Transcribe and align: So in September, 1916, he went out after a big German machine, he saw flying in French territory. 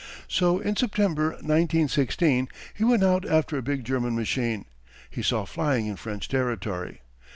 So 0.27 0.57
in 0.57 0.75
September, 0.75 1.27
1916, 1.43 2.47
he 2.73 2.83
went 2.83 3.03
out 3.03 3.23
after 3.29 3.55
a 3.55 3.61
big 3.61 3.83
German 3.83 4.15
machine, 4.15 4.65
he 5.11 5.21
saw 5.21 5.45
flying 5.45 5.85
in 5.85 5.95
French 5.95 6.27
territory. 6.27 7.01